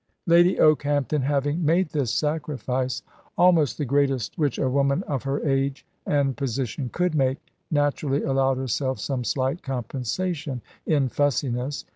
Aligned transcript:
Lady 0.25 0.59
Okehampton 0.59 1.21
having 1.21 1.63
made 1.63 1.89
this 1.89 2.11
sacrifice, 2.11 3.03
almost 3.37 3.77
the 3.77 3.85
greatest 3.85 4.35
which 4.35 4.57
a 4.57 4.67
woman 4.67 5.03
of 5.03 5.21
her 5.21 5.47
age 5.47 5.85
and 6.07 6.35
position 6.35 6.89
could 6.89 7.13
make, 7.13 7.37
naturally 7.69 8.23
allowed 8.23 8.57
herself 8.57 8.99
some 8.99 9.23
slight 9.23 9.61
compensation 9.61 10.59
in 10.87 11.07
fussiness. 11.07 11.85